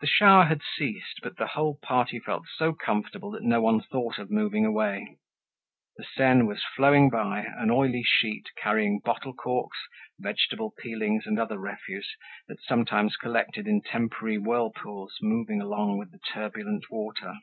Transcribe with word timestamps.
The 0.00 0.06
shower 0.06 0.46
had 0.46 0.62
ceased 0.62 1.20
but 1.22 1.36
the 1.36 1.48
whole 1.48 1.78
party 1.82 2.18
felt 2.18 2.44
so 2.56 2.72
comfortable 2.72 3.30
that 3.32 3.42
no 3.42 3.60
one 3.60 3.82
thought 3.82 4.18
of 4.18 4.30
moving 4.30 4.64
away. 4.64 5.18
The 5.98 6.06
Seine 6.16 6.44
was 6.44 6.64
flowing 6.74 7.10
by, 7.10 7.40
an 7.40 7.70
oily 7.70 8.02
sheet 8.02 8.46
carrying 8.56 9.00
bottle 9.00 9.34
corks, 9.34 9.76
vegetable 10.18 10.70
peelings, 10.78 11.26
and 11.26 11.38
other 11.38 11.58
refuse 11.58 12.16
that 12.48 12.62
sometimes 12.62 13.18
collected 13.18 13.68
in 13.68 13.82
temporary 13.82 14.38
whirlpools 14.38 15.18
moving 15.20 15.60
along 15.60 15.98
with 15.98 16.10
the 16.10 16.20
turbulent 16.32 16.88
water. 16.88 17.34